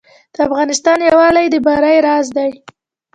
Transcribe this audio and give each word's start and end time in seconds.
د 0.33 0.35
افغانستان 0.47 0.97
یووالی 1.07 1.47
د 1.53 1.55
بری 1.65 1.97
راز 2.07 2.27
دی 2.37 2.49